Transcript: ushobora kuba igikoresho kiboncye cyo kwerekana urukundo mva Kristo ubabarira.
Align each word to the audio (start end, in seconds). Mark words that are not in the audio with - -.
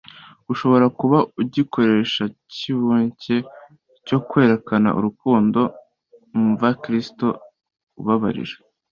ushobora 0.51 0.85
kuba 0.99 1.17
igikoresho 1.43 2.23
kiboncye 2.53 3.35
cyo 4.07 4.17
kwerekana 4.27 4.89
urukundo 4.97 5.61
mva 6.49 6.69
Kristo 6.81 7.27
ubabarira. 7.99 8.55